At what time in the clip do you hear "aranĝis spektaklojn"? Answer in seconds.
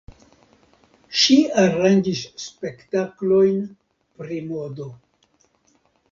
1.63-3.59